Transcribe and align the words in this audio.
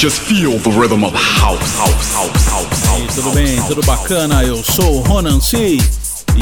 Just 0.00 0.22
feel 0.22 0.56
the 0.60 0.70
rhythm 0.70 1.04
of 1.04 1.12
house, 1.12 1.76
house, 1.76 2.14
house, 2.14 2.48
house, 2.48 2.84
house. 2.86 3.14
tudo 3.16 3.32
bem, 3.32 3.62
tudo 3.64 3.82
bacana? 3.82 4.42
Eu 4.42 4.64
sou 4.64 4.96
o 4.96 5.00
Ronan 5.02 5.38
C. 5.42 5.76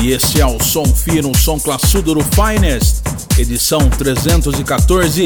E 0.00 0.12
esse 0.12 0.40
é 0.40 0.46
o 0.46 0.62
som 0.62 0.84
fino, 0.84 1.32
o 1.32 1.36
som 1.36 1.58
classudo 1.58 2.14
do 2.14 2.20
Finest, 2.22 3.02
edição 3.36 3.90
314. 3.90 5.24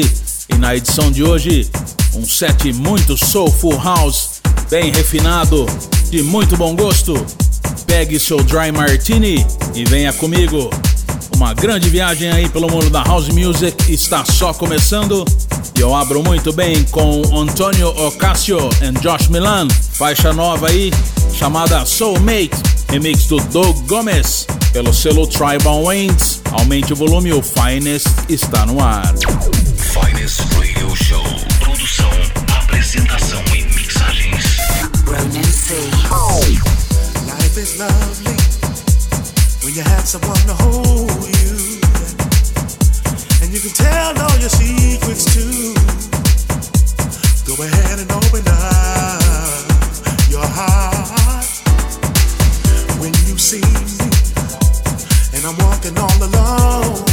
E 0.49 0.55
na 0.55 0.75
edição 0.75 1.11
de 1.11 1.23
hoje, 1.23 1.69
um 2.15 2.25
set 2.25 2.73
muito 2.73 3.15
soulful 3.15 3.77
house, 3.77 4.41
bem 4.67 4.91
refinado, 4.91 5.67
de 6.09 6.23
muito 6.23 6.57
bom 6.57 6.75
gosto. 6.75 7.13
Pegue 7.85 8.19
seu 8.19 8.43
dry 8.43 8.71
martini 8.71 9.45
e 9.75 9.85
venha 9.85 10.11
comigo. 10.11 10.71
Uma 11.35 11.53
grande 11.53 11.89
viagem 11.89 12.29
aí 12.31 12.47
pelo 12.47 12.69
mundo 12.69 12.89
da 12.89 13.03
house 13.03 13.27
music 13.29 13.91
está 13.91 14.23
só 14.25 14.53
começando. 14.53 15.25
E 15.75 15.81
eu 15.81 15.95
abro 15.95 16.23
muito 16.23 16.53
bem 16.53 16.83
com 16.85 17.21
Antonio 17.35 17.89
Ocasio 18.07 18.69
e 18.81 18.91
Josh 18.99 19.27
Milan, 19.27 19.67
faixa 19.93 20.31
nova 20.31 20.69
aí 20.69 20.91
chamada 21.33 21.85
Soulmate, 21.85 22.51
remix 22.89 23.25
do 23.25 23.37
Doug 23.37 23.75
Gomes 23.87 24.45
pelo 24.71 24.93
selo 24.93 25.27
Tribal 25.27 25.83
Wings. 25.85 26.41
Aumente 26.51 26.93
o 26.93 26.95
volume, 26.95 27.33
o 27.33 27.41
Finest 27.41 28.07
está 28.29 28.65
no 28.65 28.81
ar. 28.81 29.13
Finest 29.77 30.41
Radio 30.55 30.95
Show. 30.95 31.23
Produção, 31.59 32.09
apresentação 32.59 33.43
e 33.55 33.63
mixagens. 33.63 34.57
Ronan 35.05 35.43
C. 35.43 35.73
Life 37.25 37.59
is 37.59 37.77
lovely 37.77 38.52
when 39.63 39.73
you 39.73 39.81
have 39.81 40.05
someone 40.05 40.43
to 40.45 40.53
hold 40.55 41.09
you. 41.09 41.79
And 43.41 43.49
you 43.53 43.59
can 43.63 43.71
tell 43.71 44.11
all 44.19 44.37
your 44.43 44.49
secrets 44.49 45.23
too. 45.33 45.73
Go 47.47 47.55
ahead 47.63 47.99
and 47.99 48.11
open 48.11 48.43
up 48.47 49.63
your 50.29 50.43
heart 50.43 51.47
when 52.99 53.13
you 53.23 53.37
see 53.37 53.63
me. 53.63 54.11
And 55.33 55.45
I'm 55.47 55.57
walking 55.63 55.97
all 55.97 56.19
alone. 56.19 57.05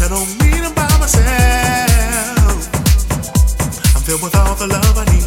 That 0.00 0.10
don't 0.10 0.30
mean 0.42 0.64
I'm 0.64 0.74
by 0.74 0.90
myself. 0.98 2.58
I'm 3.94 4.02
filled 4.02 4.22
with 4.22 4.34
all 4.34 4.56
the 4.56 4.66
love 4.66 4.98
I 4.98 5.04
need 5.12 5.19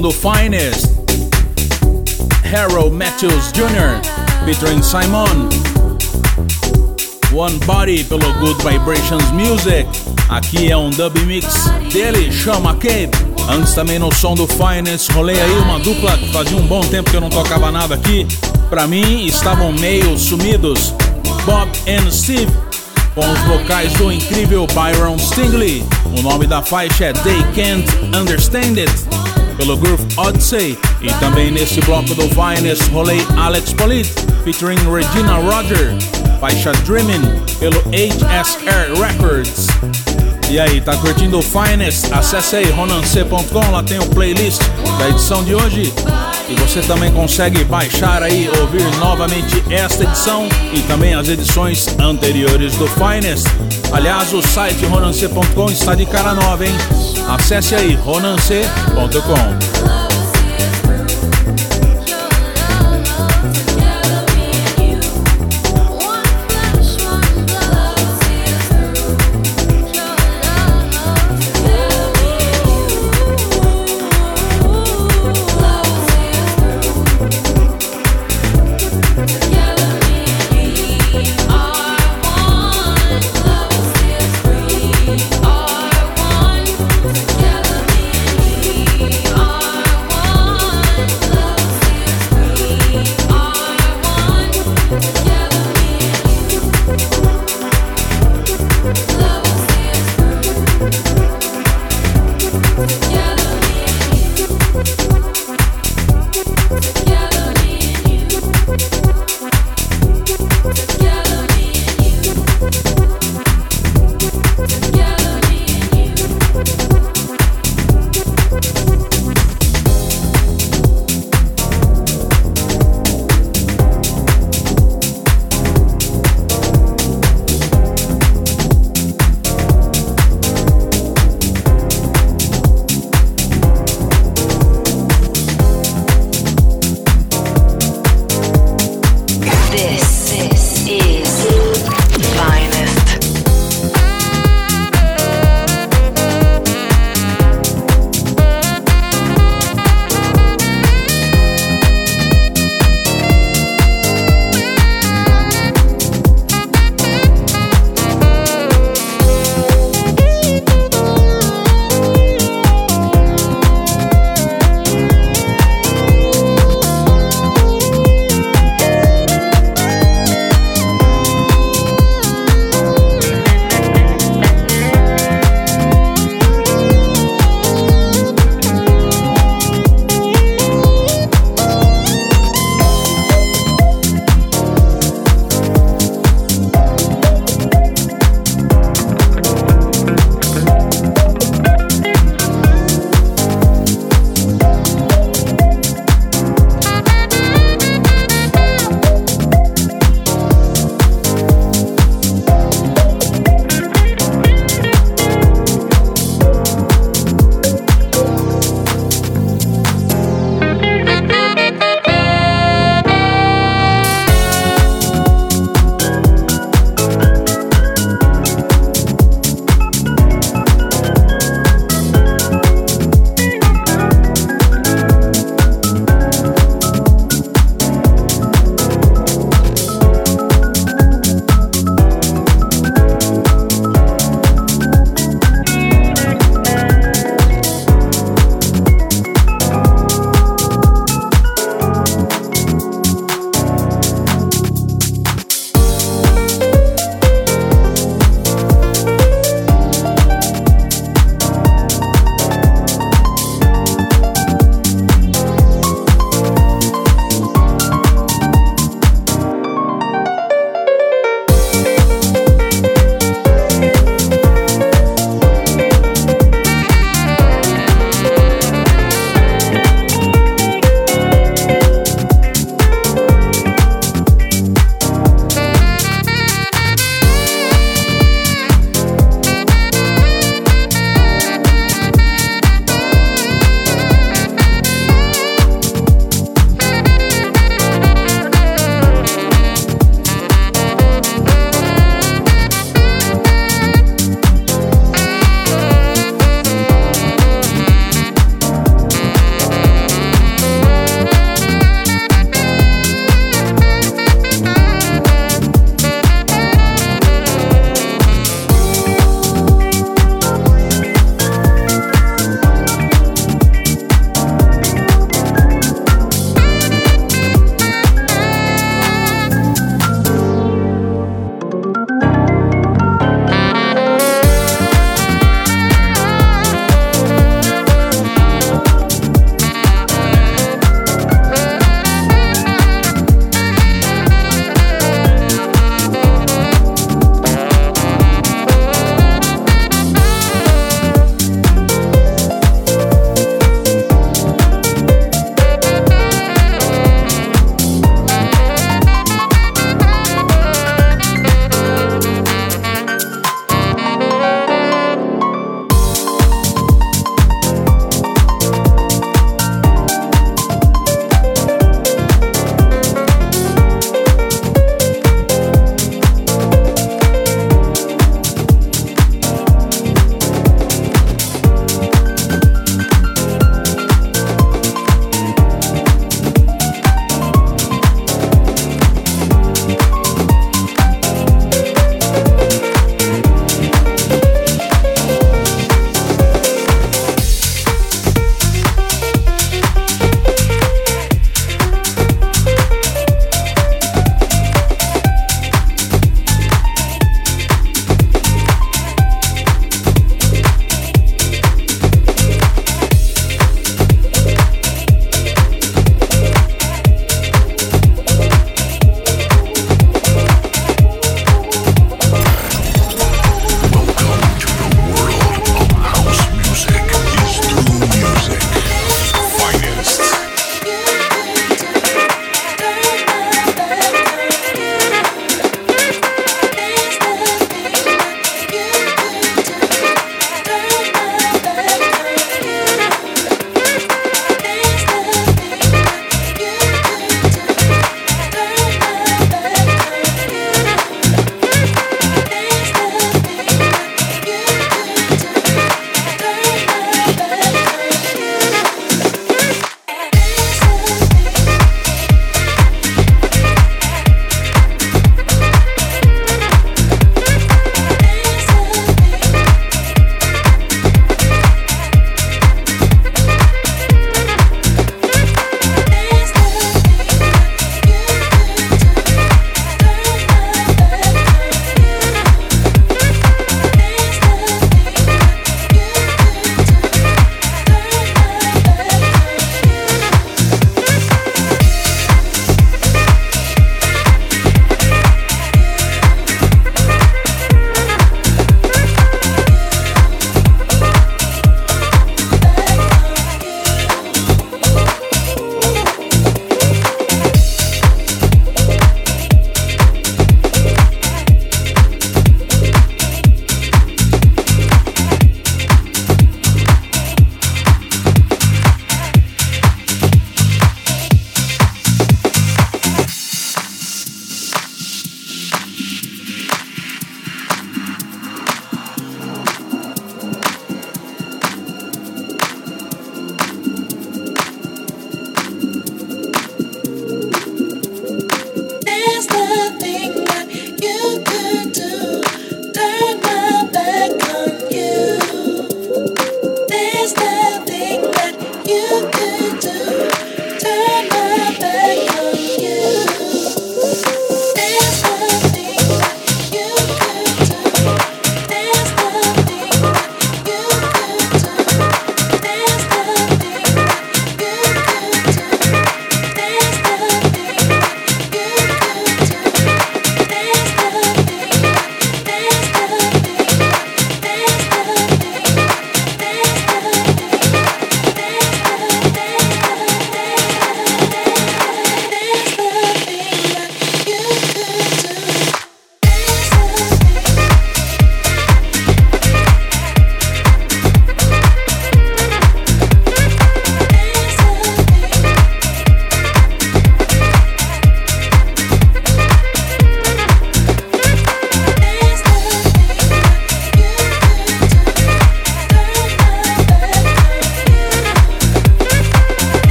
do 0.00 0.10
Finest. 0.10 0.86
Harold 2.44 2.92
Matthews 2.94 3.52
Jr. 3.52 4.00
featuring 4.44 4.82
Simon. 4.82 5.48
One 7.32 7.58
Body 7.66 8.04
pelo 8.04 8.32
Good 8.40 8.62
Vibrations 8.62 9.30
Music. 9.32 9.86
Aqui 10.28 10.70
é 10.70 10.76
um 10.76 10.90
dub 10.90 11.18
mix 11.26 11.70
dele, 11.92 12.32
chama 12.32 12.74
Cape. 12.74 13.10
Antes 13.48 13.74
também 13.74 13.98
no 13.98 14.12
som 14.14 14.34
do 14.34 14.46
Finest, 14.46 15.10
rolei 15.12 15.40
aí 15.40 15.58
uma 15.58 15.78
dupla 15.80 16.16
que 16.16 16.32
fazia 16.32 16.56
um 16.56 16.66
bom 16.66 16.80
tempo 16.80 17.10
que 17.10 17.16
eu 17.16 17.20
não 17.20 17.30
tocava 17.30 17.70
nada 17.70 17.94
aqui. 17.94 18.26
Pra 18.68 18.86
mim, 18.86 19.26
estavam 19.26 19.72
meio 19.72 20.18
sumidos. 20.18 20.94
Bob 21.44 21.70
and 21.86 22.10
Steve 22.10 22.50
com 23.14 23.20
os 23.20 23.40
vocais 23.40 23.92
do 23.94 24.12
incrível 24.12 24.66
Byron 24.68 25.18
Stingley. 25.18 25.84
O 26.16 26.22
nome 26.22 26.46
da 26.46 26.62
faixa 26.62 27.06
é 27.06 27.12
They 27.12 27.42
Can't 27.54 27.86
Understand 28.16 28.78
It, 28.78 28.92
pelo 29.60 29.76
Groove 29.76 30.06
Odyssey. 30.16 30.78
E 31.02 31.12
também 31.20 31.50
nesse 31.50 31.80
bloco 31.82 32.14
do 32.14 32.22
Finest 32.30 32.90
rolei 32.90 33.20
Alex 33.36 33.74
Polit, 33.74 34.08
featuring 34.42 34.78
Regina 34.90 35.34
Roger, 35.34 35.94
faixa 36.40 36.72
Dreaming, 36.86 37.20
pelo 37.58 37.78
HSR 37.90 38.98
Records. 38.98 39.66
E 40.50 40.58
aí, 40.58 40.80
tá 40.80 40.96
curtindo 40.96 41.38
o 41.38 41.42
Finest? 41.42 42.10
Acesse 42.12 42.56
aí 42.56 42.70
ronance.com, 42.70 43.70
lá 43.70 43.82
tem 43.82 43.98
o 43.98 44.06
playlist 44.06 44.60
da 44.98 45.10
edição 45.10 45.44
de 45.44 45.54
hoje. 45.54 45.92
E 46.50 46.54
você 46.54 46.80
também 46.82 47.12
consegue 47.12 47.64
baixar 47.64 48.22
aí, 48.22 48.50
ouvir 48.60 48.84
novamente 48.98 49.62
esta 49.70 50.02
edição 50.02 50.48
e 50.72 50.80
também 50.82 51.14
as 51.14 51.28
edições 51.28 51.86
anteriores 51.98 52.74
do 52.74 52.88
Finest. 52.88 53.46
Aliás, 53.92 54.32
o 54.32 54.42
site 54.42 54.84
ronance.com 54.84 55.70
está 55.70 55.94
de 55.94 56.06
cara 56.06 56.34
nova, 56.34 56.66
hein? 56.66 56.74
Acesse 57.28 57.76
aí 57.76 57.94
ronance.com. 57.94 59.99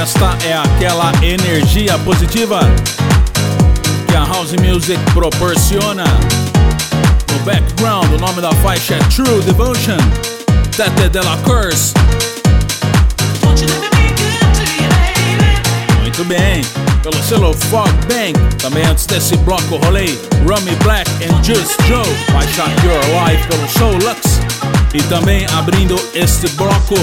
esta 0.00 0.34
é 0.46 0.54
aquela 0.54 1.12
energia 1.22 1.98
positiva 1.98 2.60
que 4.08 4.16
a 4.16 4.24
House 4.24 4.52
Music 4.52 4.98
proporciona. 5.12 6.04
No 6.04 7.38
background, 7.44 8.10
o 8.14 8.18
nome 8.18 8.40
da 8.40 8.50
faixa 8.62 8.94
é 8.94 8.98
True 9.14 9.42
Devotion, 9.42 9.98
Tete 10.74 11.10
de 11.10 11.20
la 11.20 11.36
Curse. 11.44 11.92
Muito 16.00 16.24
bem, 16.24 16.62
pelo 17.02 17.22
selo 17.22 17.52
Fog 17.52 17.90
Bang. 18.08 18.32
Também 18.56 18.84
antes 18.86 19.04
desse 19.04 19.36
bloco 19.38 19.76
rolei 19.84 20.18
Rummy 20.46 20.74
Black 20.82 21.10
and 21.22 21.44
Just 21.44 21.76
Joe, 21.86 22.02
faixa 22.32 22.64
Your 22.86 23.28
Life 23.28 23.46
pelo 23.48 23.68
Soul 23.68 23.98
Lux. 23.98 24.39
E 24.92 25.02
também 25.02 25.46
abrindo 25.56 25.94
este 26.14 26.48
bloco, 26.50 26.96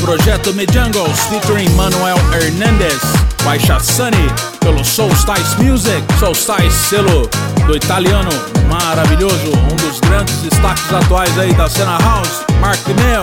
Projeto 0.00 0.52
Mejangles 0.52 1.18
featuring 1.28 1.68
Manuel 1.70 2.18
Hernandez, 2.34 3.00
baixa 3.44 3.80
Sunny 3.80 4.30
pelo 4.60 4.84
Soul 4.84 5.10
Styles 5.12 5.54
Music, 5.56 6.02
Soul 6.18 6.32
Styles 6.32 6.72
selo 6.72 7.28
do 7.66 7.76
italiano 7.76 8.30
maravilhoso, 8.68 9.52
um 9.70 9.76
dos 9.76 10.00
grandes 10.00 10.36
destaques 10.42 10.92
atuais 10.92 11.38
aí 11.38 11.52
da 11.54 11.68
cena 11.68 11.98
house, 11.98 12.42
Mark 12.60 12.78
DiMeo. 12.84 13.22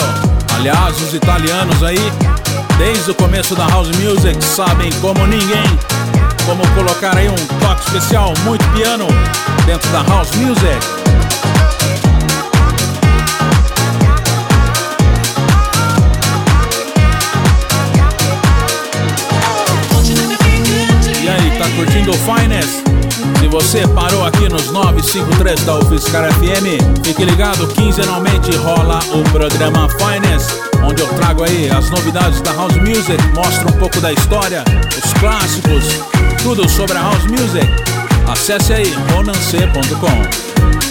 Aliás, 0.56 1.00
os 1.00 1.14
italianos 1.14 1.84
aí, 1.84 2.12
desde 2.80 3.12
o 3.12 3.16
começo 3.16 3.56
da 3.56 3.68
house 3.68 3.90
music, 4.00 4.44
sabem 4.44 4.92
como 5.00 5.28
ninguém 5.28 5.78
como 6.48 6.66
colocar 6.70 7.16
aí 7.18 7.28
um 7.28 7.36
toque 7.60 7.82
especial, 7.88 8.34
muito 8.46 8.66
piano 8.70 9.06
dentro 9.66 9.92
da 9.92 10.02
house 10.04 10.34
music. 10.38 11.07
Curtindo 21.76 22.12
o 22.12 22.14
Finest. 22.14 22.84
Se 23.40 23.48
você 23.48 23.88
parou 23.88 24.26
aqui 24.26 24.50
nos 24.50 24.72
953 24.72 25.64
da 25.64 25.80
UFSCar 25.80 26.32
FM, 26.34 27.06
fique 27.06 27.26
ligado, 27.26 27.68
quinzenalmente 27.68 28.56
rola 28.58 29.00
o 29.14 29.24
programa 29.32 29.88
Finest, 29.90 30.54
onde 30.84 31.02
eu 31.02 31.08
trago 31.16 31.44
aí 31.44 31.70
as 31.70 31.90
novidades 31.90 32.42
da 32.42 32.54
House 32.54 32.76
Music, 32.78 33.18
mostro 33.34 33.70
um 33.70 33.78
pouco 33.80 34.00
da 34.00 34.12
história, 34.12 34.64
os 35.04 35.14
clássicos, 35.14 35.86
tudo 36.44 36.68
sobre 36.70 36.98
a 36.98 37.02
House 37.02 37.26
Music. 37.26 37.68
Acesse 38.28 38.74
aí 38.74 38.94
ronance.com. 39.14 40.87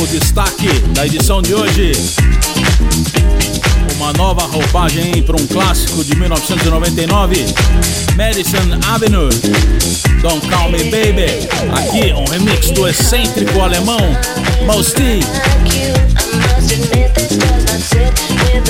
o 0.00 0.06
destaque 0.06 0.68
da 0.94 1.06
edição 1.06 1.42
de 1.42 1.54
hoje. 1.54 1.92
Uma 3.96 4.12
nova 4.12 4.42
roupagem 4.46 5.22
para 5.22 5.36
um 5.36 5.46
clássico 5.46 6.04
de 6.04 6.14
1999, 6.14 7.46
Madison 8.16 8.58
Avenue, 8.86 9.28
Don't 10.22 10.46
Call 10.48 10.70
Me 10.70 10.84
Baby. 10.84 11.48
Aqui 11.74 12.12
um 12.12 12.24
remix 12.24 12.70
do 12.70 12.86
excêntrico 12.86 13.60
alemão 13.60 13.98
Mosty. 14.66 15.20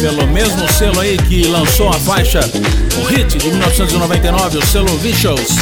Pelo 0.00 0.26
mesmo 0.28 0.72
selo 0.72 1.00
aí 1.00 1.18
que 1.18 1.46
lançou 1.46 1.90
a 1.90 1.94
faixa, 1.94 2.40
o 2.96 3.04
hit 3.04 3.36
de 3.36 3.48
1999, 3.50 4.58
o 4.58 4.66
selo 4.66 4.96
Vicious. 4.98 5.58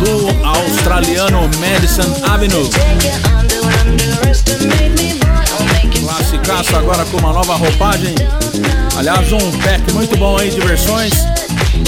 Do 0.00 0.46
australiano 0.46 1.48
Madison 1.58 2.02
Avenue. 2.28 2.68
Classicaço 6.00 6.76
agora 6.76 7.04
com 7.06 7.18
uma 7.18 7.32
nova 7.32 7.54
roupagem. 7.56 8.14
Aliás, 8.96 9.32
um 9.32 9.52
pack 9.58 9.92
muito 9.92 10.16
bom 10.16 10.38
aí 10.38 10.50
de 10.50 10.60
versões. 10.60 11.12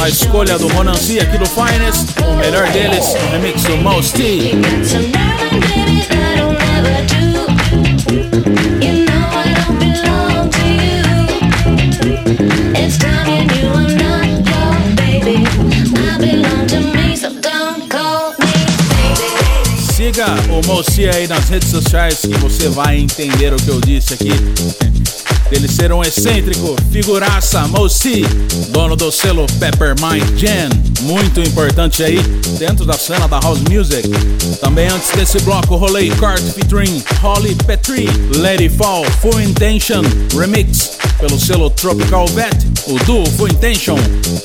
A 0.01 0.09
escolha 0.09 0.59
do 0.59 0.69
Monancy 0.75 1.19
aqui 1.21 1.39
do 1.39 1.47
Finest. 1.47 2.07
O 2.27 2.37
melhor 2.37 2.71
deles, 2.71 3.05
o 3.07 3.31
remix 3.33 3.63
do 3.65 3.77
Mosty. 3.79 4.53
Siga 20.17 20.35
o 20.51 20.67
Moci 20.67 21.07
aí 21.07 21.29
nas 21.29 21.47
redes 21.51 21.69
sociais 21.69 22.21
que 22.21 22.35
você 22.39 22.71
vai 22.71 22.97
entender 22.97 23.53
o 23.53 23.57
que 23.57 23.69
eu 23.69 23.79
disse 23.83 24.15
aqui. 24.15 24.31
Dele 25.51 25.69
ser 25.69 25.93
um 25.93 26.03
excêntrico, 26.03 26.75
figuraça, 26.91 27.69
Moci, 27.69 28.23
dono 28.71 28.97
do 28.97 29.13
selo 29.13 29.45
Peppermint 29.61 30.25
Jam, 30.39 30.71
muito 31.03 31.41
importante 31.41 32.03
aí 32.03 32.19
dentro 32.59 32.87
da 32.87 32.95
cena 32.95 33.29
da 33.29 33.39
House 33.41 33.61
Music. 33.71 34.09
Também 34.59 34.89
antes 34.89 35.11
desse 35.11 35.39
bloco, 35.41 35.77
rolei 35.77 36.09
Cart 36.13 36.41
featuring 36.41 37.05
Holly 37.21 37.55
Petrie, 37.67 38.09
It 38.09 38.71
Fall, 38.71 39.05
Full 39.21 39.43
Intention 39.43 40.01
Remix 40.35 40.93
pelo 41.21 41.39
selo 41.39 41.69
Tropical 41.69 42.27
Vet, 42.29 42.57
o 42.87 42.99
duo 43.05 43.27
Full 43.33 43.49
Intention, 43.49 43.99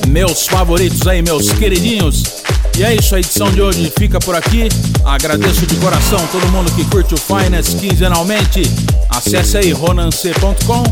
meus 0.10 0.46
favoritos 0.48 1.08
aí, 1.08 1.22
meus 1.22 1.50
queridinhos. 1.54 2.42
E 2.78 2.84
é 2.84 2.96
isso, 2.96 3.16
a 3.16 3.20
edição 3.20 3.52
de 3.52 3.62
hoje 3.62 3.92
fica 3.98 4.20
por 4.20 4.36
aqui. 4.36 4.70
Agradeço 5.06 5.66
de 5.66 5.76
coração 5.76 6.20
todo 6.32 6.48
mundo 6.48 6.72
que 6.72 6.84
curte 6.86 7.14
o 7.14 7.18
Finance 7.18 7.76
quinzenalmente. 7.76 8.64
Acesse 9.10 9.58
aí 9.58 9.72
ronance.com. 9.72 10.84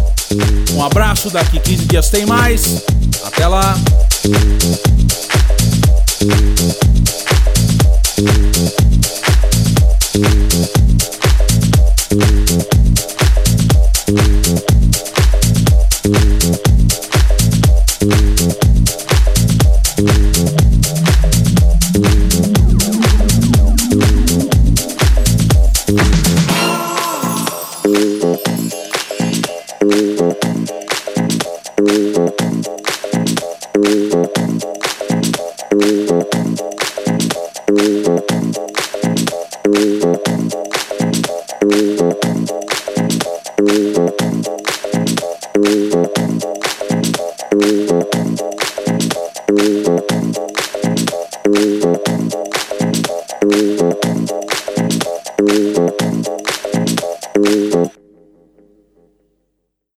Um 0.75 0.83
abraço, 0.83 1.29
daqui 1.29 1.59
15 1.59 1.85
dias 1.85 2.09
tem 2.09 2.25
mais. 2.25 2.83
Até 3.23 3.47
lá. 3.47 3.75